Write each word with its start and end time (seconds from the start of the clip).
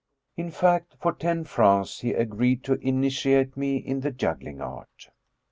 In 0.35 0.49
fact, 0.49 0.95
for 0.99 1.13
ten 1.13 1.43
francs 1.43 1.99
he 1.99 2.15
agreed 2.15 2.63
to 2.63 2.73
in 2.79 3.01
itiate 3.03 3.55
me 3.55 3.77
in 3.77 3.99
the 3.99 4.09
juggling 4.09 4.59
art. 4.59 5.11